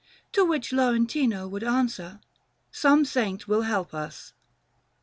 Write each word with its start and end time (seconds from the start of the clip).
To 0.31 0.43
which 0.43 0.73
Lorentino 0.73 1.47
would 1.47 1.63
answer, 1.63 2.21
"Some 2.71 3.05
Saint 3.05 3.47
will 3.47 3.61
help 3.61 3.93
us." 3.93 4.33